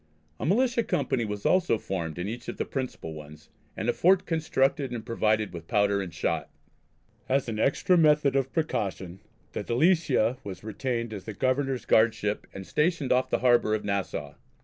[0.39, 4.25] A militia company was also formed in each of the principal ones, and a fort
[4.25, 6.49] constructed and provided with powder and shot.
[7.29, 9.19] As an extra method of precaution
[9.51, 14.33] the Delicia was retained as the Governor's guardship and stationed off the harbour of Nassau.